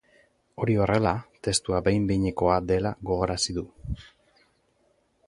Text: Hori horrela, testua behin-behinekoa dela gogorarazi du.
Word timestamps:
Hori 0.63 0.77
horrela, 0.85 1.11
testua 1.47 1.81
behin-behinekoa 1.89 2.57
dela 2.71 2.95
gogorarazi 3.11 3.55
du. 3.59 3.67